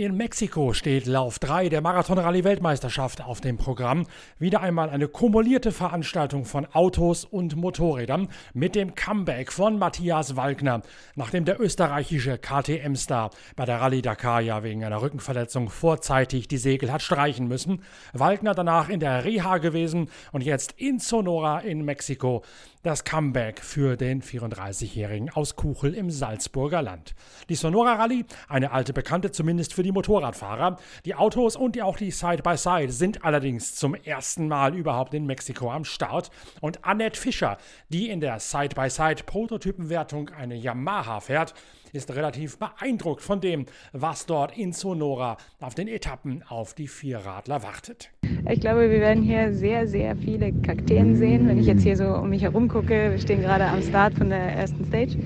In 0.00 0.16
Mexiko 0.16 0.72
steht 0.72 1.04
Lauf 1.04 1.38
3 1.40 1.68
der 1.68 1.82
Marathon-Rallye-Weltmeisterschaft 1.82 3.20
auf 3.22 3.42
dem 3.42 3.58
Programm. 3.58 4.06
Wieder 4.38 4.62
einmal 4.62 4.88
eine 4.88 5.08
kumulierte 5.08 5.72
Veranstaltung 5.72 6.46
von 6.46 6.64
Autos 6.72 7.26
und 7.26 7.54
Motorrädern 7.54 8.28
mit 8.54 8.76
dem 8.76 8.94
Comeback 8.94 9.52
von 9.52 9.78
Matthias 9.78 10.36
Walkner, 10.36 10.80
nachdem 11.16 11.44
der 11.44 11.60
österreichische 11.60 12.38
KTM-Star 12.38 13.28
bei 13.56 13.66
der 13.66 13.82
Rallye 13.82 14.00
Dakar 14.00 14.40
ja 14.40 14.62
wegen 14.62 14.84
einer 14.84 15.02
Rückenverletzung 15.02 15.68
vorzeitig 15.68 16.48
die 16.48 16.56
Segel 16.56 16.90
hat 16.90 17.02
streichen 17.02 17.46
müssen. 17.46 17.82
Walkner 18.14 18.54
danach 18.54 18.88
in 18.88 19.00
der 19.00 19.26
Reha 19.26 19.58
gewesen 19.58 20.08
und 20.32 20.42
jetzt 20.42 20.72
in 20.78 20.98
Sonora 20.98 21.58
in 21.58 21.84
Mexiko 21.84 22.42
das 22.82 23.04
Comeback 23.04 23.60
für 23.60 23.96
den 23.96 24.22
34-Jährigen 24.22 25.28
aus 25.30 25.54
Kuchel 25.54 25.92
im 25.92 26.10
Salzburger 26.10 26.80
Land. 26.80 27.14
Die 27.50 27.54
Sonora 27.54 27.94
Rallye, 27.94 28.24
eine 28.48 28.70
alte 28.72 28.94
Bekannte 28.94 29.30
zumindest 29.30 29.74
für 29.74 29.82
die 29.82 29.92
Motorradfahrer. 29.92 30.78
Die 31.04 31.14
Autos 31.14 31.56
und 31.56 31.80
auch 31.82 31.98
die 31.98 32.10
Side-by-Side 32.10 32.86
-Side 32.86 32.90
sind 32.90 33.24
allerdings 33.24 33.74
zum 33.74 33.94
ersten 33.94 34.48
Mal 34.48 34.74
überhaupt 34.74 35.12
in 35.12 35.26
Mexiko 35.26 35.70
am 35.70 35.84
Start. 35.84 36.30
Und 36.62 36.84
Annette 36.84 37.20
Fischer, 37.20 37.58
die 37.90 38.08
in 38.08 38.20
der 38.20 38.40
Side-by-Side-Prototypenwertung 38.40 40.30
eine 40.30 40.54
Yamaha 40.54 41.20
fährt, 41.20 41.52
ist 41.92 42.14
relativ 42.14 42.58
beeindruckt 42.58 43.22
von 43.22 43.40
dem, 43.40 43.66
was 43.92 44.26
dort 44.26 44.56
in 44.56 44.72
Sonora 44.72 45.36
auf 45.60 45.74
den 45.74 45.88
Etappen 45.88 46.42
auf 46.48 46.74
die 46.74 46.88
Vierradler 46.88 47.62
wartet. 47.62 48.10
Ich 48.48 48.60
glaube, 48.60 48.90
wir 48.90 49.00
werden 49.00 49.22
hier 49.22 49.52
sehr, 49.52 49.86
sehr 49.86 50.16
viele 50.16 50.52
Kakteen 50.52 51.16
sehen. 51.16 51.48
Wenn 51.48 51.58
ich 51.58 51.66
jetzt 51.66 51.82
hier 51.82 51.96
so 51.96 52.06
um 52.14 52.30
mich 52.30 52.42
herum 52.42 52.68
gucke, 52.68 53.10
wir 53.10 53.18
stehen 53.18 53.42
gerade 53.42 53.64
am 53.64 53.82
Start 53.82 54.14
von 54.14 54.30
der 54.30 54.38
ersten 54.38 54.84
Stage. 54.84 55.16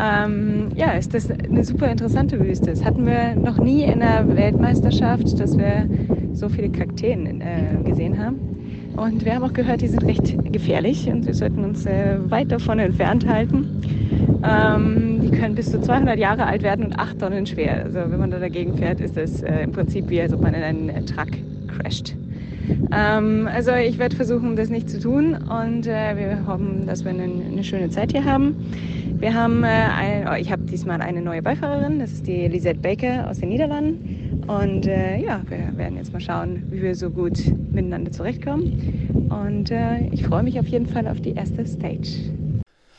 Ähm, 0.00 0.70
ja, 0.74 0.92
ist 0.92 1.12
das 1.14 1.30
eine 1.30 1.64
super 1.64 1.90
interessante 1.90 2.38
Wüste. 2.38 2.66
Das 2.66 2.84
hatten 2.84 3.04
wir 3.04 3.34
noch 3.34 3.58
nie 3.58 3.82
in 3.82 4.00
der 4.00 4.24
Weltmeisterschaft, 4.36 5.38
dass 5.40 5.58
wir 5.58 5.88
so 6.32 6.48
viele 6.48 6.70
Kakteen 6.70 7.40
äh, 7.40 7.82
gesehen 7.84 8.18
haben. 8.18 8.38
Und 8.96 9.24
wir 9.24 9.34
haben 9.34 9.44
auch 9.44 9.52
gehört, 9.52 9.80
die 9.80 9.88
sind 9.88 10.04
recht 10.04 10.52
gefährlich 10.52 11.08
und 11.08 11.24
wir 11.24 11.34
sollten 11.34 11.64
uns 11.64 11.86
äh, 11.86 12.18
weit 12.30 12.50
davon 12.50 12.80
entfernt 12.80 13.28
halten. 13.28 13.80
Ähm, 14.42 15.07
die 15.28 15.36
können 15.36 15.54
bis 15.54 15.70
zu 15.70 15.80
200 15.80 16.18
Jahre 16.18 16.46
alt 16.46 16.62
werden 16.62 16.86
und 16.86 16.98
8 16.98 17.18
Tonnen 17.18 17.46
schwer. 17.46 17.84
Also 17.84 17.98
wenn 18.10 18.18
man 18.18 18.30
da 18.30 18.38
dagegen 18.38 18.76
fährt, 18.76 19.00
ist 19.00 19.16
das 19.16 19.42
äh, 19.42 19.62
im 19.62 19.72
Prinzip 19.72 20.08
wie, 20.08 20.20
als 20.20 20.32
ob 20.32 20.40
man 20.40 20.54
in 20.54 20.62
einen 20.62 20.88
äh, 20.88 21.04
Truck 21.04 21.28
crasht. 21.68 22.14
Ähm, 22.92 23.48
also 23.52 23.72
ich 23.72 23.98
werde 23.98 24.16
versuchen, 24.16 24.56
das 24.56 24.68
nicht 24.68 24.88
zu 24.90 25.00
tun 25.00 25.34
und 25.34 25.86
äh, 25.86 26.16
wir 26.16 26.46
hoffen, 26.46 26.86
dass 26.86 27.04
wir 27.04 27.10
eine, 27.10 27.24
eine, 27.24 27.64
schöne 27.64 27.90
Zeit 27.90 28.12
hier 28.12 28.24
haben. 28.24 28.56
Wir 29.18 29.34
haben, 29.34 29.64
äh, 29.64 29.66
ein, 29.66 30.28
oh, 30.28 30.34
ich 30.38 30.52
habe 30.52 30.62
diesmal 30.62 31.00
eine 31.00 31.22
neue 31.22 31.42
Beifahrerin, 31.42 31.98
das 31.98 32.12
ist 32.12 32.26
die 32.26 32.46
Lisette 32.46 32.80
Baker 32.80 33.28
aus 33.28 33.38
den 33.38 33.48
Niederlanden. 33.50 34.44
Und 34.46 34.86
äh, 34.86 35.18
ja, 35.18 35.42
wir 35.48 35.76
werden 35.76 35.96
jetzt 35.96 36.12
mal 36.12 36.20
schauen, 36.20 36.62
wie 36.70 36.80
wir 36.80 36.94
so 36.94 37.10
gut 37.10 37.38
miteinander 37.70 38.10
zurechtkommen. 38.12 39.28
Und 39.28 39.70
äh, 39.70 40.06
ich 40.10 40.26
freue 40.26 40.42
mich 40.42 40.58
auf 40.58 40.66
jeden 40.68 40.86
Fall 40.86 41.06
auf 41.06 41.20
die 41.20 41.32
erste 41.32 41.66
Stage. 41.66 42.32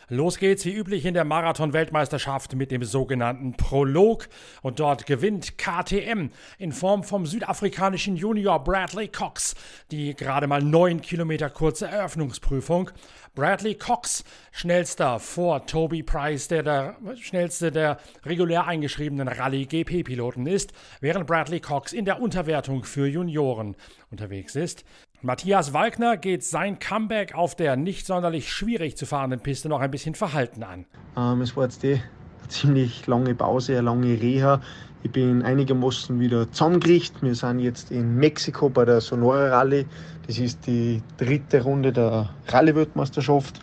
Los 0.10 0.40
geht's 0.40 0.66
wie 0.66 0.74
üblich 0.74 1.06
in 1.06 1.14
der 1.14 1.24
Marathon-Weltmeisterschaft 1.24 2.56
mit 2.56 2.72
dem 2.72 2.84
sogenannten 2.84 3.54
Prolog. 3.54 4.28
Und 4.62 4.80
dort 4.80 5.06
gewinnt 5.06 5.58
KTM 5.58 6.30
in 6.58 6.72
Form 6.72 7.04
vom 7.04 7.26
südafrikanischen 7.26 8.16
Junior 8.16 8.64
Bradley 8.64 9.08
Cox 9.08 9.56
die 9.92 10.16
gerade 10.16 10.48
mal 10.48 10.62
neun 10.62 11.02
Kilometer 11.02 11.50
kurze 11.50 11.88
Eröffnungsprüfung. 11.88 12.92
Bradley 13.36 13.76
Cox, 13.76 14.24
schnellster 14.52 15.20
vor 15.20 15.66
Toby 15.66 16.04
Price, 16.04 16.48
der 16.48 16.64
der 16.64 16.98
schnellste 17.20 17.72
der 17.72 17.98
regulär 18.26 18.66
eingeschriebenen 18.66 19.28
Rallye-GP-Piloten 19.28 20.46
ist, 20.46 20.74
während 21.00 21.28
Bradley 21.28 21.60
Cox 21.60 21.94
in 21.94 22.06
der 22.06 22.22
Unterwertung 22.22 22.84
für 22.84 23.08
Junioren 23.08 23.76
unterwegs 24.12 24.56
ist. 24.56 24.84
Matthias 25.22 25.74
Walkner 25.74 26.16
geht 26.16 26.46
sein 26.46 26.80
Comeback 26.80 27.36
auf 27.36 27.54
der 27.54 27.76
nicht 27.76 28.06
sonderlich 28.06 28.50
schwierig 28.50 28.96
zu 28.96 29.06
fahrenden 29.06 29.42
Piste 29.42 29.68
noch 29.68 29.82
ein 29.82 29.92
bisschen 29.92 30.16
verhalten 30.16 30.64
an. 30.64 30.86
Ähm, 31.18 31.42
es 31.42 31.58
war 31.58 31.66
jetzt 31.66 31.84
die 31.84 32.02
ziemlich 32.48 33.06
lange 33.06 33.36
Pause, 33.36 33.74
eine 33.74 33.82
lange 33.82 34.22
Reha. 34.22 34.62
Ich 35.04 35.12
bin 35.12 35.42
einigermaßen 35.44 36.18
wieder 36.22 36.50
zusammengerichtet. 36.50 37.22
Wir 37.22 37.36
sind 37.36 37.60
jetzt 37.60 37.92
in 37.92 38.16
Mexiko 38.16 38.70
bei 38.70 38.86
der 38.86 39.02
Sonora 39.02 39.50
Rallye. 39.50 39.86
Das 40.26 40.40
ist 40.40 40.66
die 40.66 41.02
dritte 41.18 41.64
Runde 41.64 41.92
der 41.92 42.30
Rallye-Weltmeisterschaft. 42.48 43.60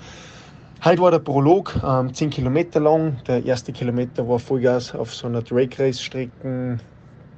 Heute 0.85 1.01
war 1.01 1.11
der 1.11 1.21
Prolog, 1.21 1.75
ähm, 1.83 2.13
10 2.13 2.29
Kilometer 2.29 2.81
lang. 2.81 3.17
Der 3.27 3.43
erste 3.43 3.73
Kilometer 3.73 4.29
war 4.29 4.39
Vollgas 4.39 4.95
auf 4.95 5.15
so 5.15 5.27
einer 5.27 5.41
Drake 5.41 5.83
Race-Strecke, 5.83 6.79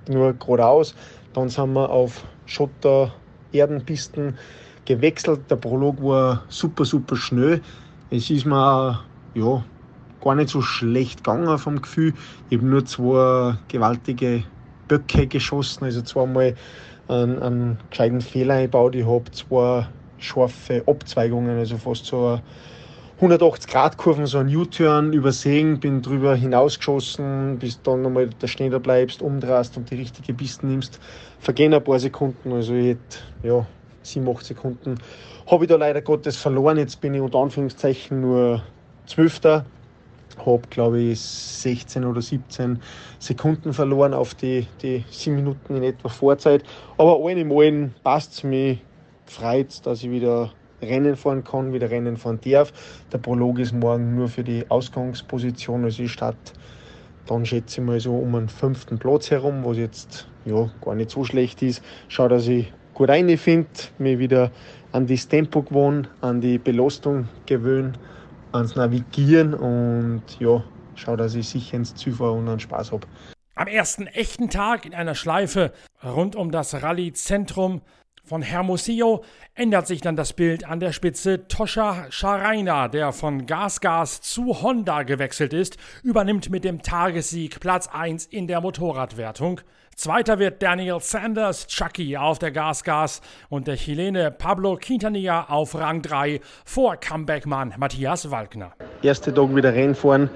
nur 0.09 0.33
geradeaus. 0.33 0.97
Dann 1.35 1.49
sind 1.49 1.73
wir 1.75 1.89
auf 1.89 2.25
Schotter 2.47 3.13
Erdenpisten 3.53 4.39
gewechselt. 4.85 5.51
Der 5.51 5.57
Prolog 5.57 6.03
war 6.03 6.45
super, 6.49 6.85
super 6.85 7.17
schnell. 7.17 7.61
Es 8.11 8.31
ist 8.31 8.47
mir 8.47 9.05
ja, 9.35 9.65
gar 10.23 10.35
nicht 10.35 10.49
so 10.49 10.63
schlecht 10.63 11.25
gegangen 11.25 11.59
vom 11.59 11.83
Gefühl. 11.83 12.15
Ich 12.51 12.59
habe 12.59 12.67
nur 12.67 12.85
zwei 12.85 13.57
gewaltige 13.69 14.45
Böcke 14.89 15.27
geschossen, 15.27 15.85
also 15.85 16.03
zweimal 16.03 16.55
einen, 17.09 17.43
einen 17.43 17.79
gescheiten 17.91 18.21
Fehler 18.21 18.55
eingebaut. 18.55 18.95
Ich 18.95 19.07
habe 19.07 19.31
zwei 19.33 19.87
scharfe 20.19 20.83
Abzweigungen, 20.87 21.59
also 21.59 21.77
fast 21.77 22.07
so 22.07 22.41
180-Grad-Kurven, 23.21 24.27
so 24.27 24.39
ein 24.39 24.55
U-Turn 24.55 25.13
übersehen, 25.13 25.81
bin 25.81 26.03
drüber 26.03 26.37
hinausgeschossen, 26.37 27.59
bis 27.59 27.83
dann 27.83 28.03
nochmal 28.03 28.29
der 28.29 28.47
Schnee 28.47 28.71
da 28.71 28.79
bleibst, 28.79 29.23
umdrehst 29.23 29.77
und 29.77 29.91
die 29.91 29.97
richtige 29.97 30.33
Piste 30.35 30.67
nimmst. 30.67 31.01
Vergehen 31.41 31.75
ein 31.75 31.83
paar 31.83 31.99
Sekunden, 31.99 32.53
also 32.53 32.75
ich 32.75 32.91
hätte, 32.91 33.19
ja, 33.43 33.67
7, 34.03 34.29
8 34.29 34.45
Sekunden 34.45 34.99
habe 35.51 35.65
ich 35.65 35.69
da 35.69 35.77
leider 35.77 36.03
Gottes 36.03 36.37
verloren. 36.37 36.79
Jetzt 36.79 37.01
bin 37.01 37.15
ich 37.15 37.21
unter 37.21 37.39
Anführungszeichen 37.39 38.21
nur 38.21 38.63
Zwölfter. 39.07 39.65
Habe, 40.45 40.63
glaube 40.71 41.01
ich, 41.01 41.21
16 41.21 42.05
oder 42.05 42.23
17 42.23 42.81
Sekunden 43.19 43.73
verloren 43.73 44.15
auf 44.15 44.35
die, 44.35 44.67
die 44.83 45.05
7 45.11 45.35
Minuten 45.35 45.77
in 45.77 45.83
etwa 45.83 46.09
Vorzeit. 46.09 46.63
Aber 46.97 47.19
allen 47.25 47.39
im 47.39 47.51
Allen 47.51 47.95
passt 48.05 48.35
es 48.35 48.45
mir. 48.45 48.79
Freut 49.27 49.85
dass 49.85 50.03
ich 50.03 50.11
wieder 50.11 50.51
Rennen 50.83 51.17
fahren 51.17 51.45
kann, 51.45 51.73
wieder 51.73 51.91
Rennen 51.91 52.17
fahren 52.17 52.41
darf. 52.45 52.73
Der 53.13 53.19
Prolog 53.19 53.59
ist 53.59 53.73
morgen 53.73 54.15
nur 54.15 54.29
für 54.29 54.45
die 54.45 54.65
Ausgangsposition. 54.71 55.85
Also 55.85 56.03
ich 56.03 56.13
starte 56.13 56.53
dann 57.29 57.45
schätze 57.45 57.81
ich 57.81 57.87
mal 57.87 58.01
so 58.01 58.17
um 58.17 58.33
den 58.33 58.49
fünften 58.49 58.99
Platz 58.99 59.31
herum, 59.31 59.65
was 59.65 59.77
jetzt 59.77 60.27
ja, 60.45 60.71
gar 60.83 60.95
nicht 60.95 61.11
so 61.11 61.25
schlecht 61.25 61.63
ist. 61.63 61.83
Schau, 62.09 62.29
dass 62.29 62.49
ich 62.49 62.73
gut 62.95 63.11
reinfinde, 63.11 63.69
mich 63.99 64.19
wieder 64.19 64.51
an 64.93 65.07
das 65.07 65.29
Tempo 65.29 65.63
gewöhne, 65.63 66.09
an 66.21 66.41
die 66.41 66.59
Belastung 66.59 67.29
gewöhne, 67.47 67.93
ans 68.53 68.77
Navigieren 68.77 69.55
und 69.55 70.23
ja, 70.41 70.65
schau, 70.95 71.17
dass 71.17 71.35
ich 71.35 71.49
sicher 71.49 71.77
ins 71.77 71.95
Ziel 71.95 72.15
fahre 72.15 72.33
und 72.33 72.49
einen 72.49 72.61
Spaß 72.61 72.93
habe. 72.93 73.07
Am 73.55 73.67
ersten 73.67 74.07
echten 74.07 74.51
Tag 74.51 74.87
in 74.87 74.95
einer 74.95 75.15
Schleife 75.15 75.73
rund 76.03 76.37
um 76.37 76.51
das 76.51 76.83
Rallye-Zentrum 76.83 77.83
von 78.29 78.43
Hermosillo 78.43 79.25
ändert 79.55 79.87
sich 79.87 80.03
dann 80.03 80.15
das 80.15 80.35
Bild 80.35 80.69
an 80.69 80.81
der 80.81 80.93
Spitze. 80.93 81.49
Toscha 81.49 82.07
Scharaina, 82.11 82.89
der 82.89 83.13
von 83.13 83.47
GasGas 83.47 84.21
zu 84.21 84.61
Honda 84.63 85.03
gewechselt 85.03 85.55
ist, 85.55 85.79
übernimmt 86.03 86.51
mit 86.51 86.63
dem 86.63 86.83
Tagessieg 86.83 87.59
Platz 87.59 87.89
1 87.89 88.27
in 88.27 88.47
der 88.47 88.61
Motorradwertung. 88.61 89.63
Zweiter 89.97 90.39
wird 90.39 90.63
Daniel 90.63 91.01
Sanders 91.01 91.67
Chucky 91.67 92.17
auf 92.19 92.39
der 92.39 92.51
GasGas 92.51 93.23
und 93.49 93.67
der 93.67 93.77
Chilene 93.77 94.31
Pablo 94.31 94.77
Quintanilla 94.77 95.47
auf 95.49 95.75
Rang 95.75 96.03
3 96.03 96.41
vor 96.65 96.97
Comebackmann 96.97 97.75
Matthias 97.79 98.31
Walkner. 98.31 98.75
Erste 99.03 99.33
Tag 99.33 99.57
wieder 99.57 99.73
Rennfahren 99.73 100.29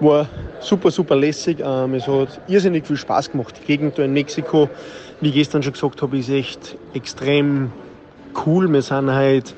war 0.00 0.28
super, 0.60 0.90
super 0.90 1.16
lässig. 1.16 1.58
Ähm, 1.60 1.94
es 1.94 2.06
hat 2.06 2.40
irrsinnig 2.46 2.86
viel 2.86 2.96
Spaß 2.96 3.32
gemacht. 3.32 3.58
Die 3.60 3.66
Gegend 3.66 3.98
in 3.98 4.12
Mexiko, 4.12 4.68
wie 5.20 5.28
ich 5.28 5.34
gestern 5.34 5.62
schon 5.62 5.72
gesagt 5.72 6.00
habe, 6.02 6.18
ist 6.18 6.28
echt 6.28 6.76
extrem 6.94 7.72
cool. 8.46 8.72
Wir 8.72 8.82
sind 8.82 9.10
halt 9.10 9.54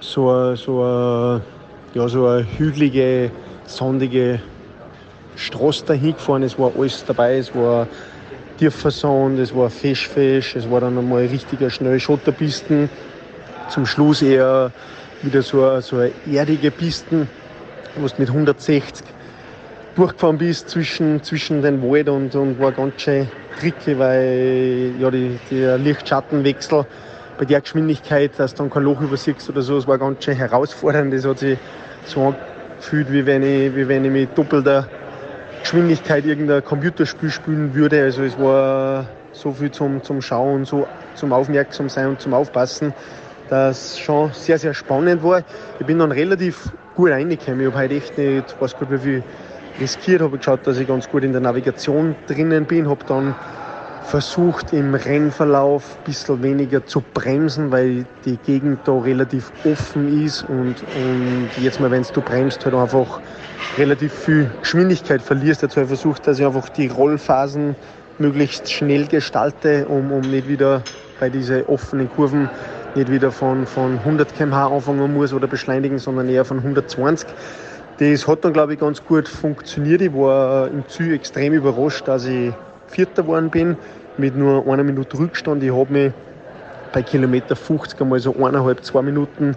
so, 0.00 0.54
so, 0.54 0.82
eine, 0.82 1.42
ja, 1.94 2.08
so 2.08 2.28
hügelige, 2.58 3.30
sandige 3.66 4.40
Straße 5.36 5.84
dahin 5.84 6.14
gefahren. 6.14 6.42
Es 6.42 6.58
war 6.58 6.72
alles 6.78 7.04
dabei. 7.04 7.38
Es 7.38 7.54
war 7.54 7.86
tiefer 8.58 8.90
Sand, 8.90 9.38
es 9.38 9.54
war 9.54 9.68
Fischfisch, 9.68 10.56
es 10.56 10.70
war 10.70 10.80
dann 10.80 10.96
einmal 10.96 11.26
richtiger 11.26 11.68
schnell 11.68 12.00
Schotterpisten. 12.00 12.88
Zum 13.68 13.84
Schluss 13.84 14.22
eher 14.22 14.72
wieder 15.22 15.42
so, 15.42 15.80
so 15.80 15.96
eine 15.96 16.12
erdige 16.32 16.70
Pisten, 16.70 17.28
du 17.94 18.00
mit 18.18 18.28
160 18.28 19.04
durchgefahren 19.96 20.38
bist 20.38 20.68
zwischen, 20.68 21.22
zwischen 21.22 21.62
den 21.62 21.82
Wald 21.82 22.08
und, 22.08 22.34
und 22.34 22.60
war 22.60 22.72
ganz 22.72 23.00
schön 23.00 23.28
tricky, 23.58 23.98
weil 23.98 24.92
ja, 24.98 25.10
die, 25.10 25.38
der 25.50 25.78
Lichtschattenwechsel 25.78 26.86
bei 27.38 27.44
der 27.44 27.60
Geschwindigkeit, 27.60 28.30
dass 28.36 28.54
du 28.54 28.62
dann 28.62 28.70
kein 28.70 28.84
Loch 28.84 29.00
übersiehst 29.00 29.48
oder 29.48 29.62
so, 29.62 29.78
es 29.78 29.86
war 29.86 29.98
ganz 29.98 30.24
schön 30.24 30.36
herausfordernd. 30.36 31.12
Das 31.12 31.24
hat 31.24 31.38
sich 31.38 31.58
so 32.04 32.34
angefühlt, 32.76 33.12
wie 33.12 33.24
wenn 33.24 33.42
ich, 33.42 33.74
wie 33.74 33.88
wenn 33.88 34.04
ich 34.04 34.10
mit 34.10 34.38
doppelter 34.38 34.86
Geschwindigkeit 35.62 36.24
irgendein 36.24 36.64
Computerspiel 36.64 37.30
spielen 37.30 37.74
würde. 37.74 38.02
Also 38.02 38.22
es 38.22 38.38
war 38.38 39.06
so 39.32 39.52
viel 39.52 39.70
zum, 39.70 40.02
zum 40.02 40.22
Schauen, 40.22 40.64
so 40.64 40.86
zum 41.14 41.32
Aufmerksam 41.32 41.88
sein 41.88 42.08
und 42.08 42.20
zum 42.20 42.34
Aufpassen, 42.34 42.92
dass 43.48 43.98
schon 43.98 44.30
sehr, 44.32 44.58
sehr 44.58 44.74
spannend 44.74 45.22
war. 45.22 45.42
Ich 45.78 45.86
bin 45.86 45.98
dann 45.98 46.12
relativ 46.12 46.70
gut 46.94 47.10
reingekommen. 47.10 47.60
Ich 47.60 47.66
habe 47.66 47.78
heute 47.78 47.94
echt 47.94 48.16
nicht, 48.18 48.60
weiß 48.60 48.76
gut, 48.76 48.90
wie 48.90 48.98
viel 48.98 49.22
riskiert, 49.80 50.22
habe 50.22 50.38
geschaut, 50.38 50.66
dass 50.66 50.78
ich 50.78 50.86
ganz 50.88 51.08
gut 51.08 51.24
in 51.24 51.32
der 51.32 51.40
Navigation 51.40 52.14
drinnen 52.26 52.64
bin, 52.64 52.88
habe 52.88 53.04
dann 53.06 53.34
versucht 54.06 54.72
im 54.72 54.94
Rennverlauf 54.94 55.96
ein 55.98 56.04
bisschen 56.04 56.42
weniger 56.42 56.86
zu 56.86 57.02
bremsen, 57.12 57.72
weil 57.72 58.06
die 58.24 58.36
Gegend 58.46 58.78
da 58.84 58.96
relativ 58.98 59.52
offen 59.64 60.24
ist 60.24 60.44
und, 60.44 60.76
und 60.94 61.50
jetzt 61.60 61.80
mal, 61.80 61.90
wenn 61.90 62.04
du 62.12 62.20
bremst, 62.20 62.64
halt 62.64 62.74
einfach 62.74 63.20
relativ 63.76 64.12
viel 64.12 64.48
Geschwindigkeit 64.60 65.20
verlierst. 65.20 65.62
Dazu 65.62 65.80
habe 65.80 65.92
ich 65.92 66.00
versucht, 66.00 66.26
dass 66.26 66.38
ich 66.38 66.46
einfach 66.46 66.68
die 66.68 66.86
Rollphasen 66.86 67.74
möglichst 68.18 68.70
schnell 68.72 69.06
gestalte, 69.06 69.86
um, 69.86 70.12
um 70.12 70.20
nicht 70.20 70.48
wieder 70.48 70.82
bei 71.18 71.28
diesen 71.28 71.64
offenen 71.66 72.08
Kurven 72.08 72.48
nicht 72.94 73.10
wieder 73.10 73.30
von, 73.30 73.66
von 73.66 73.98
100 73.98 74.34
km/h 74.34 74.68
anfangen 74.68 75.12
muss 75.12 75.32
oder 75.32 75.46
beschleunigen, 75.46 75.98
sondern 75.98 76.28
eher 76.28 76.44
von 76.44 76.58
120. 76.58 77.28
Das 77.98 78.28
hat 78.28 78.44
dann, 78.44 78.52
glaube 78.52 78.74
ich, 78.74 78.80
ganz 78.80 79.02
gut 79.02 79.26
funktioniert. 79.26 80.02
Ich 80.02 80.12
war 80.12 80.68
im 80.68 80.86
Ziel 80.86 81.14
extrem 81.14 81.54
überrascht, 81.54 82.06
dass 82.06 82.26
ich 82.26 82.52
Vierter 82.88 83.22
geworden 83.22 83.48
bin, 83.48 83.74
mit 84.18 84.36
nur 84.36 84.66
einer 84.70 84.84
Minute 84.84 85.18
Rückstand. 85.18 85.62
Ich 85.62 85.72
habe 85.72 85.90
mich 85.90 86.12
bei 86.92 87.02
Kilometer 87.02 87.56
50 87.56 87.98
einmal 88.02 88.20
so 88.20 88.34
eineinhalb, 88.34 88.84
zwei 88.84 89.00
Minuten 89.00 89.56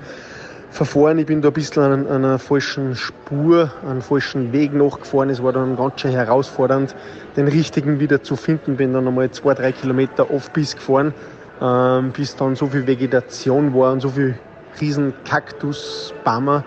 verfahren. 0.72 1.20
Ich 1.20 1.26
bin 1.26 1.42
da 1.42 1.50
ein 1.50 1.54
bisschen 1.54 1.84
an, 1.84 2.08
einer 2.08 2.40
falschen 2.40 2.96
Spur, 2.96 3.74
einen 3.86 4.02
falschen 4.02 4.54
Weg 4.54 4.74
nachgefahren. 4.74 5.30
Es 5.30 5.44
war 5.44 5.52
dann 5.52 5.76
ganz 5.76 6.00
schön 6.00 6.12
herausfordernd, 6.12 6.96
den 7.36 7.50
richtigen 7.50 8.00
wieder 8.00 8.24
zu 8.24 8.38
finden. 8.38 8.78
Bin 8.78 8.94
dann 8.94 9.06
einmal 9.06 9.30
zwei, 9.32 9.54
drei 9.54 9.74
Kilometer 9.74 10.32
off 10.32 10.50
bis 10.52 10.78
gefahren, 10.78 11.14
ähm, 11.62 12.14
bis 12.14 12.38
dann 12.38 12.56
so 12.56 12.68
viel 12.68 12.88
Vegetation 12.88 13.74
war 13.74 13.92
und 13.92 14.00
so 14.00 14.08
viel 14.08 14.40
riesen 14.80 15.14
Kaktusbäume 15.26 16.64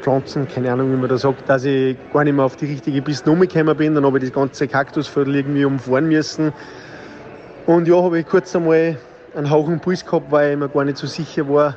Pflanzen, 0.00 0.46
keine 0.48 0.72
Ahnung, 0.72 0.92
wie 0.92 0.96
man 0.96 1.08
da 1.08 1.18
sagt, 1.18 1.48
dass 1.48 1.64
ich 1.64 1.96
gar 2.12 2.24
nicht 2.24 2.34
mehr 2.34 2.44
auf 2.44 2.56
die 2.56 2.66
richtige 2.66 3.02
Piste 3.02 3.30
umgekommen 3.30 3.76
bin. 3.76 3.94
Dann 3.94 4.04
habe 4.04 4.18
ich 4.18 4.24
das 4.24 4.32
ganze 4.32 4.68
Kaktusviertel 4.68 5.34
irgendwie 5.34 5.64
umfahren 5.64 6.08
müssen. 6.08 6.52
Und 7.66 7.88
ja, 7.88 8.00
habe 8.02 8.20
ich 8.20 8.26
kurz 8.26 8.54
einmal 8.54 8.96
einen 9.34 9.50
hauchen 9.50 9.80
Puls 9.80 10.04
gehabt, 10.04 10.30
weil 10.30 10.52
ich 10.52 10.58
mir 10.58 10.68
gar 10.68 10.84
nicht 10.84 10.96
so 10.96 11.06
sicher 11.06 11.48
war, 11.48 11.76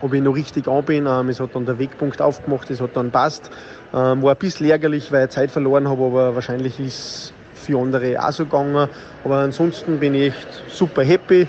ob 0.00 0.12
ich 0.12 0.22
noch 0.22 0.34
richtig 0.34 0.68
an 0.68 0.84
bin. 0.84 1.06
Ähm, 1.06 1.28
es 1.28 1.40
hat 1.40 1.54
dann 1.54 1.66
der 1.66 1.78
Wegpunkt 1.78 2.20
aufgemacht, 2.20 2.70
es 2.70 2.80
hat 2.80 2.94
dann 2.94 3.10
passt. 3.10 3.50
Ähm, 3.94 4.22
war 4.22 4.32
ein 4.32 4.38
bisschen 4.38 4.68
ärgerlich, 4.68 5.10
weil 5.10 5.24
ich 5.24 5.30
Zeit 5.30 5.50
verloren 5.50 5.88
habe, 5.88 6.04
aber 6.04 6.34
wahrscheinlich 6.34 6.78
ist 6.78 7.32
für 7.54 7.78
andere 7.78 8.22
auch 8.22 8.32
so 8.32 8.44
gegangen. 8.44 8.88
Aber 9.24 9.36
ansonsten 9.36 9.98
bin 9.98 10.14
ich 10.14 10.28
echt 10.28 10.62
super 10.68 11.02
happy. 11.02 11.46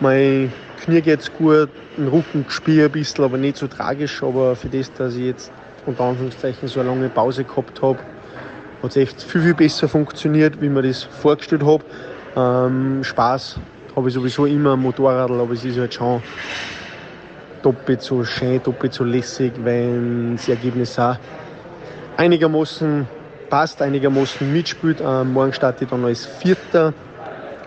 Mein 0.00 0.52
Knie 0.84 1.00
geht's 1.00 1.32
gut, 1.32 1.70
den 1.98 2.08
Rücken 2.08 2.46
gespielt 2.46 2.86
ein 2.86 2.92
bisschen, 2.92 3.24
aber 3.24 3.36
nicht 3.36 3.56
so 3.56 3.66
tragisch. 3.66 4.22
Aber 4.22 4.56
für 4.56 4.68
das, 4.68 4.92
dass 4.94 5.14
ich 5.14 5.26
jetzt 5.26 5.52
unter 5.86 6.04
Anführungszeichen 6.04 6.68
so 6.68 6.80
eine 6.80 6.88
lange 6.88 7.08
Pause 7.08 7.44
gehabt 7.44 7.82
habe, 7.82 7.98
hat 8.82 8.90
es 8.90 8.96
echt 8.96 9.22
viel, 9.22 9.42
viel 9.42 9.54
besser 9.54 9.88
funktioniert, 9.88 10.60
wie 10.60 10.68
mir 10.68 10.82
das 10.82 11.02
vorgestellt 11.02 11.64
habe. 11.64 11.84
Ähm, 12.36 13.02
Spaß 13.02 13.58
habe 13.96 14.08
ich 14.08 14.14
sowieso 14.14 14.46
immer 14.46 14.70
am 14.70 14.82
Motorrad, 14.82 15.30
aber 15.30 15.52
es 15.52 15.64
ist 15.64 15.78
halt 15.78 15.94
schon 15.94 16.22
doppelt 17.62 18.00
so 18.02 18.22
schön, 18.22 18.62
doppelt 18.62 18.92
so 18.94 19.04
lässig, 19.04 19.52
wenn 19.64 20.36
das 20.36 20.48
Ergebnis 20.48 20.98
auch 20.98 21.16
einigermaßen 22.16 23.06
passt, 23.50 23.82
einigermaßen 23.82 24.52
mitspielt. 24.52 25.02
Ähm, 25.04 25.32
morgen 25.32 25.52
ich 25.52 25.88
dann 25.88 26.04
als 26.04 26.26
Vierter 26.26 26.92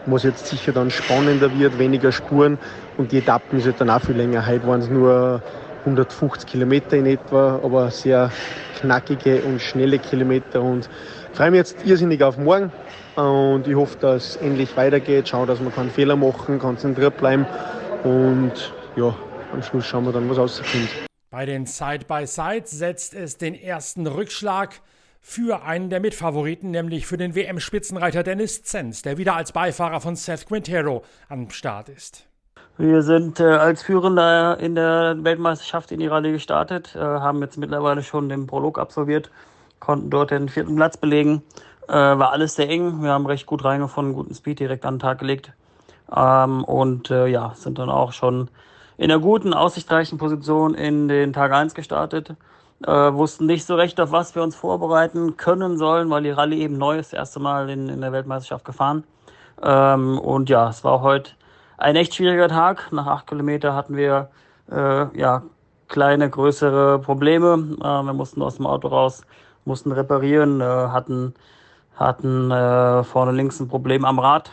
was 0.06 0.24
jetzt 0.24 0.48
sicher 0.48 0.71
dann 0.71 0.89
spannender 0.89 1.57
wird, 1.59 1.77
weniger 1.77 2.12
Spuren 2.12 2.57
und 2.98 3.12
die 3.12 3.19
Etappen 3.19 3.59
ist 3.59 3.65
halt 3.65 3.80
dann 3.80 3.89
auch 3.89 4.01
viel 4.01 4.15
länger. 4.15 4.45
Heute 4.45 4.68
waren 4.68 4.81
es 4.81 4.89
nur 4.89 5.42
150 5.81 6.50
Kilometer 6.50 6.98
in 6.98 7.06
etwa, 7.06 7.59
aber 7.63 7.92
sehr 7.92 8.31
knackige 8.80 9.42
und 9.42 9.62
schnelle 9.62 10.00
Kilometer 10.00 10.62
und 10.62 10.89
ich 11.31 11.38
freue 11.38 11.51
mich 11.51 11.59
jetzt 11.59 11.86
irrsinnig 11.86 12.24
auf 12.24 12.38
morgen 12.38 12.71
und 13.15 13.68
ich 13.68 13.75
hoffe, 13.75 13.98
dass 14.00 14.30
es 14.30 14.36
endlich 14.38 14.75
weitergeht. 14.75 15.30
Schau, 15.30 15.45
dass 15.45 15.59
man 15.59 15.74
keinen 15.74 15.92
Fehler 15.92 16.15
machen, 16.15 16.59
konzentriert 16.59 17.18
bleiben 17.18 17.45
und 18.04 18.74
ja, 18.95 19.15
am 19.54 19.63
Schluss 19.63 19.86
schauen 19.86 20.06
wir 20.06 20.12
dann, 20.12 20.30
was 20.30 20.38
rauskommt. 20.38 20.89
Bei 21.30 21.45
den 21.45 21.65
Side-by-Side 21.65 22.63
setzt 22.65 23.13
es 23.13 23.38
den 23.38 23.56
ersten 23.56 24.06
Rückschlag 24.06 24.81
für 25.21 25.63
einen 25.63 25.89
der 25.89 26.00
Mitfavoriten, 26.00 26.71
nämlich 26.71 27.06
für 27.06 27.15
den 27.15 27.35
WM-Spitzenreiter 27.35 28.23
Dennis 28.23 28.63
Zenz, 28.63 29.03
der 29.03 29.18
wieder 29.18 29.35
als 29.35 29.51
Beifahrer 29.51 30.01
von 30.01 30.15
Seth 30.15 30.47
Quintero 30.47 31.03
am 31.29 31.50
Start 31.51 31.89
ist. 31.89 32.25
Wir 32.77 33.03
sind 33.03 33.39
äh, 33.39 33.44
als 33.44 33.83
Führender 33.83 34.59
in 34.59 34.73
der 34.73 35.15
Weltmeisterschaft 35.19 35.91
in 35.91 36.00
die 36.00 36.07
Rallye 36.07 36.31
gestartet, 36.31 36.95
äh, 36.95 37.00
haben 37.00 37.39
jetzt 37.41 37.57
mittlerweile 37.57 38.01
schon 38.01 38.29
den 38.29 38.47
Prolog 38.47 38.79
absolviert, 38.79 39.29
konnten 39.79 40.09
dort 40.09 40.31
den 40.31 40.50
vierten 40.50 40.75
Platz 40.75 40.97
belegen. 40.97 41.44
Äh, 41.88 41.94
war 41.94 42.31
alles 42.31 42.56
sehr 42.56 42.69
eng. 42.69 43.03
Wir 43.03 43.12
haben 43.12 43.27
recht 43.27 43.45
gut 43.45 43.63
reingefunden, 43.63 44.13
guten 44.13 44.33
Speed 44.33 44.59
direkt 44.59 44.85
an 44.85 44.95
den 44.95 45.00
Tag 45.00 45.19
gelegt. 45.19 45.53
Ähm, 46.13 46.63
und 46.63 47.12
äh, 47.12 47.27
ja, 47.27 47.53
sind 47.56 47.77
dann 47.77 47.89
auch 47.89 48.12
schon 48.13 48.50
in 48.97 49.12
einer 49.12 49.19
guten, 49.19 49.53
aussichtsreichen 49.53 50.18
Position 50.18 50.73
in 50.73 51.07
den 51.07 51.33
Tag 51.33 51.51
1 51.51 51.75
gestartet 51.75 52.35
äh, 52.86 53.13
wussten 53.13 53.45
nicht 53.45 53.66
so 53.66 53.75
recht, 53.75 54.00
auf 54.00 54.12
was 54.12 54.36
wir 54.36 54.44
uns 54.44 54.56
vorbereiten 54.56 55.38
können 55.38 55.78
sollen, 55.78 56.10
weil 56.10 56.24
die 56.24 56.31
Rallye 56.31 56.62
eben 56.62 56.78
neu 56.78 56.98
ist, 56.98 57.13
das 57.13 57.19
erste 57.19 57.39
Mal 57.39 57.69
in, 57.69 57.89
in 57.89 58.01
der 58.01 58.12
Weltmeisterschaft 58.12 58.66
gefahren. 58.66 59.04
Ähm, 59.62 60.19
und 60.19 60.50
ja, 60.50 60.69
es 60.69 60.83
war 60.83 61.01
heute 61.01 61.31
ein 61.78 61.95
echt 61.95 62.16
schwieriger 62.16 62.48
Tag. 62.48 62.92
Nach 62.92 63.07
acht 63.07 63.28
Kilometer 63.28 63.75
hatten 63.75 63.95
wir 63.95 64.30
äh, 64.72 65.18
ja 65.18 65.44
kleine, 65.88 66.30
größere 66.30 67.00
Probleme. 67.00 67.78
Äh, 67.80 68.04
wir 68.04 68.13
mussten 68.13 68.42
aus 68.42 68.57
dem 68.57 68.66
Auto 68.66 68.88
raus, 68.88 69.24
mussten 69.66 69.92
reparieren, 69.92 70.61
äh, 70.61 70.64
hatten, 70.64 71.33
hatten 71.95 72.52
äh, 72.52 73.04
vorne 73.04 73.31
links 73.31 73.59
ein 73.59 73.68
Problem 73.68 74.06
am 74.06 74.19
Rad. 74.19 74.52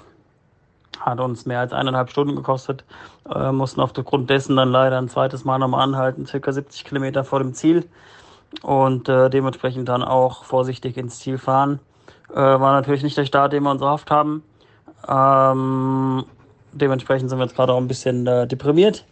Hat 1.01 1.21
uns 1.21 1.47
mehr 1.47 1.61
als 1.61 1.73
eineinhalb 1.73 2.11
Stunden 2.11 2.37
gekostet. 2.37 2.85
Äh, 3.33 3.53
mussten 3.53 3.81
aufgrund 3.81 4.31
dessen 4.31 4.57
dann 4.57 4.71
leider 4.71 4.99
ein 4.99 5.09
zweites 5.09 5.45
Mal 5.45 5.59
nochmal 5.59 5.83
anhalten, 5.83 6.27
circa 6.27 6.53
70 6.53 6.85
Kilometer 6.85 7.25
vor 7.25 7.39
dem 7.39 7.55
Ziel 7.55 7.89
und 8.63 9.09
äh, 9.09 9.31
dementsprechend 9.31 9.89
dann 9.89 10.03
auch 10.03 10.45
vorsichtig 10.45 10.97
ins 10.97 11.19
Ziel 11.19 11.39
fahren. 11.39 11.81
Äh, 12.31 12.37
war 12.37 12.73
natürlich 12.73 13.03
nicht 13.03 13.17
der 13.17 13.27
Start, 13.27 13.53
den 13.53 13.63
wir 13.63 13.71
uns 13.71 13.83
erhofft 13.83 14.11
haben. 14.11 14.43
Ähm, 15.07 16.25
dementsprechend 16.73 17.31
sind 17.31 17.39
wir 17.39 17.45
jetzt 17.45 17.57
gerade 17.57 17.73
auch 17.73 17.79
ein 17.79 17.89
bisschen 17.89 18.27
äh, 18.27 18.47
deprimiert. 18.47 19.05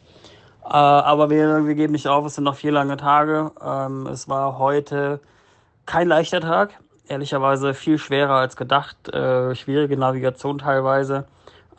Äh, 0.65 0.69
aber 0.69 1.31
wir, 1.31 1.67
wir 1.67 1.75
geben 1.75 1.93
nicht 1.93 2.09
auf, 2.09 2.27
es 2.27 2.35
sind 2.35 2.45
noch 2.45 2.57
vier 2.57 2.73
lange 2.73 2.97
Tage. 2.97 3.53
Ähm, 3.65 4.07
es 4.07 4.29
war 4.29 4.59
heute 4.59 5.21
kein 5.87 6.09
leichter 6.09 6.41
Tag, 6.41 6.79
ehrlicherweise 7.09 7.73
viel 7.73 7.99
schwerer 7.99 8.35
als 8.35 8.57
gedacht. 8.57 9.09
Äh, 9.09 9.55
schwierige 9.55 9.97
Navigation 9.97 10.59
teilweise. 10.59 11.27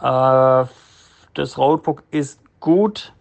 Äh, 0.02 0.66
das 1.34 1.58
Roadbook 1.58 2.04
ist 2.12 2.40
gut, 2.60 3.14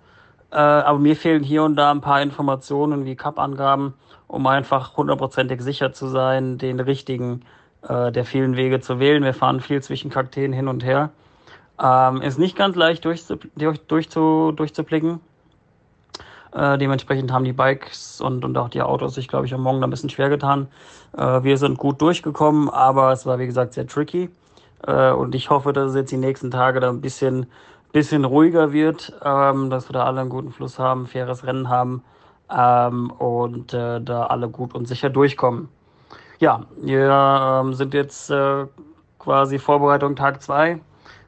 äh, 0.51 0.57
aber 0.57 0.99
mir 0.99 1.17
fehlen 1.17 1.43
hier 1.43 1.65
und 1.65 1.77
da 1.77 1.91
ein 1.91 2.01
paar 2.01 2.23
Informationen 2.23 3.05
wie 3.05 3.17
Cup-Angaben 3.17 3.95
um 4.29 4.47
einfach 4.47 4.97
hundertprozentig 4.97 5.61
sicher 5.61 5.93
zu 5.93 6.09
sein, 6.09 6.59
den 6.59 6.81
richtigen 6.81 7.43
äh, 7.83 8.11
der 8.11 8.25
vielen 8.25 8.57
Wege 8.57 8.81
zu 8.81 8.99
wählen. 8.99 9.23
Wir 9.23 9.35
fahren 9.35 9.61
viel 9.61 9.83
zwischen 9.83 10.11
Kakteen 10.11 10.53
hin 10.53 10.69
und 10.69 10.85
her. 10.85 11.11
Ähm, 11.83 12.23
ist 12.23 12.39
nicht 12.39 12.57
ganz 12.57 12.75
leicht 12.77 13.05
durchzu, 13.05 13.37
durch, 13.55 13.81
durchzu, 13.87 14.53
durchzublicken. 14.53 15.21
Äh, 16.53 16.79
dementsprechend 16.79 17.31
haben 17.33 17.45
die 17.45 17.53
Bikes 17.53 18.21
und, 18.21 18.45
und 18.45 18.57
auch 18.57 18.71
die 18.71 18.83
Autos 18.83 19.15
sich, 19.15 19.29
glaube 19.29 19.47
ich, 19.47 19.55
am 19.55 19.63
Morgen 19.63 19.85
ein 19.85 19.91
bisschen 19.91 20.11
schwer 20.11 20.31
getan. 20.31 20.69
Äh, 21.17 21.43
wir 21.43 21.59
sind 21.59 21.79
gut 21.79 22.01
durchgekommen, 22.01 22.71
aber 22.71 23.13
es 23.13 23.27
war, 23.27 23.39
wie 23.39 23.47
gesagt, 23.47 23.75
sehr 23.75 23.87
tricky. 23.87 24.31
Äh, 24.87 25.13
und 25.13 25.35
ich 25.35 25.51
hoffe, 25.51 25.73
dass 25.73 25.91
es 25.91 25.97
jetzt 25.97 26.13
die 26.13 26.17
nächsten 26.17 26.51
Tage 26.51 26.81
da 26.81 26.89
ein 26.89 27.01
bisschen, 27.01 27.47
bisschen 27.93 28.25
ruhiger 28.25 28.73
wird, 28.73 29.13
ähm, 29.25 29.71
dass 29.71 29.89
wir 29.89 29.95
da 29.95 30.05
alle 30.05 30.21
einen 30.21 30.31
guten 30.31 30.53
Fluss 30.53 30.79
haben, 30.79 31.07
faires 31.07 31.45
Rennen 31.45 31.69
haben 31.69 32.03
ähm, 32.51 33.11
und 33.11 33.73
äh, 33.75 34.01
da 34.01 34.27
alle 34.27 34.49
gut 34.49 34.75
und 34.75 34.87
sicher 34.87 35.11
durchkommen. 35.11 35.69
Ja, 36.39 36.67
wir 36.77 37.11
ähm, 37.11 37.75
sind 37.75 37.95
jetzt 37.95 38.31
äh, 38.31 38.67
quasi 39.19 39.59
Vorbereitung 39.59 40.17
Tag 40.17 40.43
2. 40.43 40.81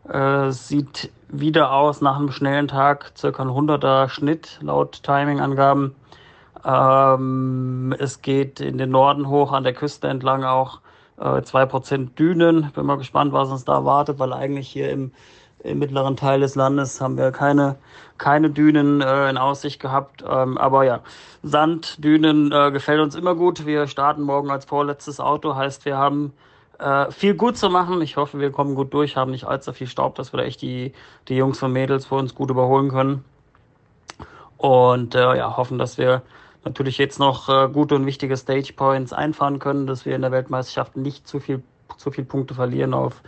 Äh, 0.08 0.50
sieht 0.50 1.10
wieder 1.28 1.72
aus 1.72 2.00
nach 2.00 2.16
einem 2.16 2.30
schnellen 2.30 2.68
Tag, 2.68 3.12
circa 3.16 3.42
ein 3.42 3.48
100er 3.48 4.08
Schnitt 4.08 4.58
laut 4.62 5.02
Timing-Angaben. 5.02 5.94
Ähm, 6.64 7.94
es 7.98 8.22
geht 8.22 8.60
in 8.60 8.78
den 8.78 8.90
Norden 8.90 9.28
hoch, 9.28 9.52
an 9.52 9.64
der 9.64 9.74
Küste 9.74 10.08
entlang 10.08 10.44
auch 10.44 10.80
äh, 11.18 11.40
2% 11.40 12.14
Dünen. 12.14 12.70
Bin 12.74 12.86
mal 12.86 12.98
gespannt, 12.98 13.32
was 13.32 13.50
uns 13.50 13.64
da 13.64 13.74
erwartet, 13.74 14.18
weil 14.18 14.32
eigentlich 14.32 14.68
hier 14.68 14.90
im 14.90 15.12
im 15.62 15.78
mittleren 15.78 16.16
Teil 16.16 16.40
des 16.40 16.54
Landes 16.54 17.00
haben 17.00 17.16
wir 17.16 17.32
keine, 17.32 17.76
keine 18.16 18.50
Dünen 18.50 19.00
äh, 19.00 19.28
in 19.28 19.36
Aussicht 19.36 19.80
gehabt. 19.80 20.24
Ähm, 20.26 20.56
aber 20.58 20.84
ja, 20.84 21.00
Sand, 21.42 22.02
Dünen 22.02 22.52
äh, 22.52 22.70
gefällt 22.70 23.00
uns 23.00 23.14
immer 23.14 23.34
gut. 23.34 23.66
Wir 23.66 23.86
starten 23.86 24.22
morgen 24.22 24.50
als 24.50 24.64
vorletztes 24.64 25.20
Auto, 25.20 25.56
heißt 25.56 25.84
wir 25.84 25.96
haben 25.96 26.32
äh, 26.78 27.10
viel 27.10 27.34
gut 27.34 27.56
zu 27.56 27.70
machen. 27.70 28.00
Ich 28.02 28.16
hoffe, 28.16 28.38
wir 28.38 28.52
kommen 28.52 28.74
gut 28.74 28.94
durch, 28.94 29.16
haben 29.16 29.32
nicht 29.32 29.44
allzu 29.44 29.72
viel 29.72 29.88
Staub, 29.88 30.14
dass 30.14 30.32
wir 30.32 30.38
da 30.38 30.44
echt 30.44 30.62
die, 30.62 30.92
die 31.28 31.36
Jungs 31.36 31.62
und 31.62 31.72
Mädels 31.72 32.06
für 32.06 32.16
uns 32.16 32.34
gut 32.34 32.50
überholen 32.50 32.90
können. 32.90 33.24
Und 34.56 35.14
äh, 35.14 35.36
ja, 35.36 35.56
hoffen, 35.56 35.78
dass 35.78 35.98
wir 35.98 36.22
natürlich 36.68 36.98
jetzt 36.98 37.18
noch 37.18 37.48
äh, 37.48 37.68
gute 37.68 37.94
und 37.94 38.06
wichtige 38.06 38.36
Stage 38.36 38.72
Points 38.74 39.12
einfahren 39.12 39.58
können, 39.58 39.86
dass 39.86 40.04
wir 40.04 40.14
in 40.14 40.22
der 40.22 40.32
Weltmeisterschaft 40.32 40.96
nicht 40.96 41.26
zu 41.26 41.40
viel, 41.40 41.62
zu 41.96 42.10
viel 42.10 42.24
Punkte 42.24 42.54
verlieren 42.54 42.94
auf 42.94 43.22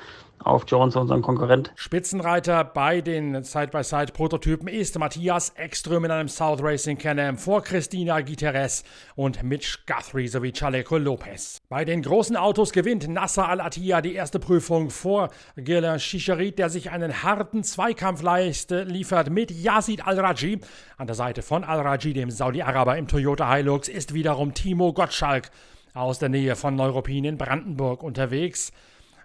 auf 0.45 0.65
Jones, 0.67 0.97
unseren 0.97 1.23
Konkurrent. 1.23 1.73
Spitzenreiter 1.77 2.65
bei 2.65 3.01
den 3.01 3.43
Side-by-Side-Prototypen 3.43 4.69
ist 4.69 4.99
Matthias 4.99 5.51
Ekström 5.57 6.05
in 6.05 6.11
einem 6.11 6.29
South 6.29 6.63
Racing 6.63 6.99
Can-Am 6.99 7.37
vor 7.37 7.63
Christina 7.63 8.21
Guterres 8.21 8.85
und 9.17 9.43
Mitch 9.43 9.79
Guthrie 9.87 10.29
sowie 10.29 10.53
Chaleco 10.53 10.97
Lopez. 10.97 11.61
Bei 11.69 11.85
den 11.85 12.03
großen 12.03 12.37
Autos 12.37 12.73
gewinnt 12.73 13.09
Nasser 13.09 13.49
Al-Attiyah 13.49 14.01
die 14.01 14.15
erste 14.15 14.39
Prüfung 14.39 14.91
vor 14.91 15.29
Gilles 15.57 16.03
Chicherit, 16.03 16.59
der 16.59 16.71
sich 16.71 16.91
einen 16.91 17.23
harten 17.23 17.63
Zweikampf 17.63 18.23
leiste, 18.23 18.85
liefert 18.85 19.31
mit 19.31 19.51
Yazid 19.51 20.07
Al-Raji. 20.07 20.61
An 20.97 21.07
der 21.07 21.17
Seite 21.17 21.43
von 21.43 21.65
Al-Raji, 21.65 22.13
dem 22.13 22.31
Saudi-Araber 22.31 22.97
im 22.97 23.09
Toyota 23.09 23.53
Hilux, 23.55 23.89
ist 23.89 24.15
wiederum 24.15 24.55
Timo 24.55 24.93
Gottschalk 24.93 25.51
aus 25.95 26.19
der 26.19 26.29
Nähe 26.29 26.57
von 26.57 26.77
Neuruppin 26.77 27.25
in 27.25 27.39
Brandenburg 27.39 28.03
unterwegs. 28.03 28.73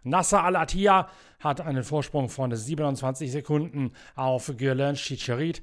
Nasser 0.04 0.44
Al-Attiyah 0.44 1.10
hat 1.40 1.62
einen 1.62 1.84
Vorsprung 1.84 2.30
von 2.30 2.56
27 2.56 3.32
Sekunden 3.32 3.92
auf 4.16 4.54
Gülen 4.58 4.96
Chicherit. 4.96 5.62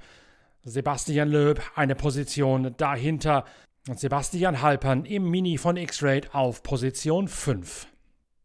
Sebastian 0.65 1.29
Löb 1.29 1.61
eine 1.75 1.95
Position 1.95 2.75
dahinter. 2.77 3.45
Und 3.89 3.99
Sebastian 3.99 4.63
Halpern 4.63 5.05
im 5.05 5.29
Mini 5.29 5.59
von 5.59 5.77
X-Raid 5.77 6.35
auf 6.35 6.63
Position 6.63 7.27
5. 7.29 7.92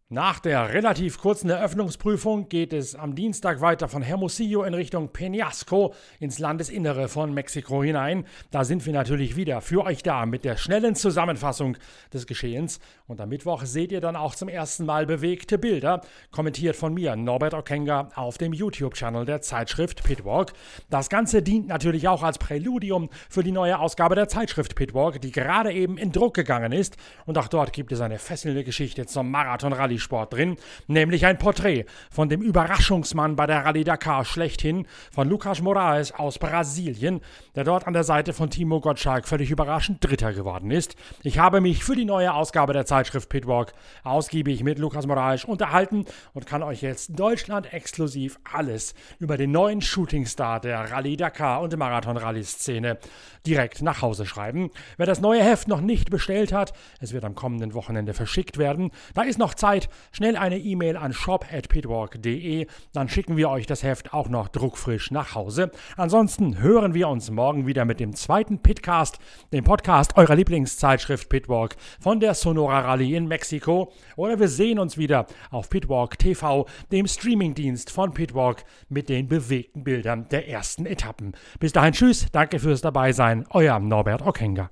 Nach 0.10 0.40
der 0.40 0.74
relativ 0.74 1.18
kurzen 1.18 1.50
Eröffnungsprüfung 1.50 2.48
geht 2.48 2.72
es 2.72 2.96
am 2.96 3.14
Dienstag 3.14 3.60
weiter 3.60 3.90
von 3.90 4.02
Hermosillo 4.02 4.64
in 4.64 4.74
Richtung 4.74 5.10
Peñasco 5.10 5.94
ins 6.22 6.40
Landesinnere 6.40 7.10
von 7.10 7.34
Mexiko 7.34 7.84
hinein. 7.84 8.24
Da 8.50 8.64
sind 8.64 8.86
wir 8.86 8.94
natürlich 8.94 9.36
wieder 9.36 9.60
für 9.60 9.84
euch 9.84 10.04
da 10.04 10.26
mit 10.26 10.46
der 10.46 10.56
schnellen 10.56 10.96
Zusammenfassung 10.96 11.76
des 12.14 12.26
Geschehens. 12.26 12.80
Und 13.06 13.20
am 13.20 13.28
Mittwoch 13.28 13.66
seht 13.66 13.92
ihr 13.92 14.00
dann 14.00 14.16
auch 14.16 14.34
zum 14.34 14.48
ersten 14.48 14.86
Mal 14.86 15.06
bewegte 15.06 15.58
Bilder, 15.58 16.00
kommentiert 16.32 16.78
von 16.78 16.94
mir, 16.94 17.18
Norbert 17.18 17.54
Okenga, 17.54 18.08
auf 18.16 18.38
dem 18.38 18.54
YouTube-Channel 18.54 19.26
der 19.26 19.42
Zeitschrift 19.42 20.06
Pitwalk. 20.06 20.54
Das 20.90 21.10
Ganze 21.10 21.42
dient 21.42 21.68
natürlich 21.68 22.08
auch 22.08 22.24
als 22.24 22.38
Präludium 22.38 23.10
für 23.30 23.44
die 23.44 23.52
neue 23.52 23.78
Ausgabe 23.78 24.16
der 24.16 24.30
Zeitschrift 24.30 24.74
Pitwalk, 24.76 25.20
die 25.20 25.34
gerade 25.34 25.74
eben 25.74 25.98
in 25.98 26.14
Druck 26.14 26.34
gegangen 26.34 26.72
ist. 26.72 26.96
Und 27.26 27.38
auch 27.38 27.50
dort 27.50 27.74
gibt 27.74 27.92
es 27.92 28.00
eine 28.00 28.20
fesselnde 28.20 28.64
Geschichte 28.64 29.06
zum 29.06 29.30
Marathon-Rallye 29.32 29.97
Rallye-Sport 29.98 30.34
drin, 30.34 30.58
nämlich 30.88 31.26
ein 31.26 31.38
Porträt 31.38 31.86
von 32.12 32.30
dem 32.30 32.42
Überraschungsmann 32.42 33.36
bei 33.36 33.48
der 33.48 33.66
Rallye 33.66 33.84
Dakar 33.84 34.26
schlechthin, 34.26 34.88
von 35.12 35.28
Lucas 35.28 35.62
Moraes 35.62 36.12
aus 36.12 36.40
Brasilien, 36.40 37.22
der 37.56 37.64
dort 37.64 37.88
an 37.88 37.94
der 37.94 38.04
Seite 38.04 38.34
von 38.34 38.50
Timo 38.50 38.80
Gottschalk 38.80 39.28
völlig 39.28 39.52
überraschend 39.52 40.04
Dritter 40.04 40.34
geworden 40.34 40.72
ist. 40.72 40.96
Ich 41.24 41.40
habe 41.40 41.62
mich 41.62 41.84
für 41.84 41.96
die 41.96 42.06
neue 42.06 42.34
Ausgabe 42.34 42.74
der 42.74 42.86
Zeitschrift 42.86 43.30
Pitwalk 43.30 43.74
ausgiebig 44.04 44.64
mit 44.64 44.80
Lucas 44.80 45.08
Moraes 45.08 45.46
unterhalten 45.46 46.06
und 46.34 46.46
kann 46.46 46.64
euch 46.64 46.82
jetzt 46.82 47.20
Deutschland 47.20 47.74
exklusiv 47.74 48.40
alles 48.52 48.94
über 49.20 49.38
den 49.38 49.52
neuen 49.52 49.82
Shootingstar 49.82 50.60
der 50.60 50.92
Rallye 50.92 51.18
Dakar 51.18 51.62
und 51.62 51.76
Marathon-Rallye-Szene 51.76 52.98
direkt 53.46 53.82
nach 53.82 54.02
Hause 54.02 54.26
schreiben. 54.26 54.72
Wer 54.98 55.06
das 55.06 55.22
neue 55.22 55.44
Heft 55.44 55.68
noch 55.68 55.82
nicht 55.82 56.10
bestellt 56.10 56.52
hat, 56.52 56.74
es 57.00 57.14
wird 57.14 57.24
am 57.26 57.36
kommenden 57.36 57.74
Wochenende 57.74 58.14
verschickt 58.14 58.58
werden. 58.58 58.92
Da 59.14 59.24
ist 59.24 59.40
noch 59.40 59.54
Zeit, 59.54 59.87
schnell 60.12 60.36
eine 60.36 60.58
E-Mail 60.58 60.98
an 60.98 61.14
shop@pitwalk.de, 61.14 62.68
dann 62.94 63.10
schicken 63.10 63.38
wir 63.38 63.50
euch 63.50 63.66
das 63.66 63.84
Heft 63.84 64.14
auch 64.14 64.30
noch 64.30 64.48
druckfrisch 64.48 65.12
nach 65.12 65.36
Hause. 65.36 65.72
Ansonsten 65.96 66.60
hören 66.60 66.94
wir 66.94 67.08
uns 67.08 67.32
morgen 67.32 67.68
wieder 67.68 67.86
mit 67.86 68.00
dem 68.00 68.14
zweiten 68.14 68.62
Pitcast, 68.62 69.20
dem 69.52 69.64
Podcast 69.64 70.18
eurer 70.18 70.36
Lieblingszeitschrift 70.36 71.30
Pitwalk 71.30 71.76
von 72.00 72.20
der 72.20 72.34
Sonora 72.34 72.80
Rallye 72.80 73.16
in 73.16 73.28
Mexiko 73.28 73.92
oder 74.16 74.40
wir 74.40 74.48
sehen 74.48 74.80
uns 74.80 74.98
wieder 74.98 75.26
auf 75.52 75.70
Pitwalk 75.70 76.18
TV, 76.20 76.66
dem 76.92 77.08
Streamingdienst 77.08 77.92
von 77.92 78.14
Pitwalk 78.14 78.64
mit 78.90 79.10
den 79.10 79.28
bewegten 79.28 79.84
Bildern 79.84 80.28
der 80.30 80.48
ersten 80.48 80.86
Etappen. 80.86 81.34
Bis 81.60 81.72
dahin 81.72 81.94
tschüss, 81.94 82.28
danke 82.32 82.60
fürs 82.60 82.82
dabei 82.82 83.12
sein, 83.12 83.46
euer 83.50 83.80
Norbert 83.80 84.22
Okenga. 84.26 84.70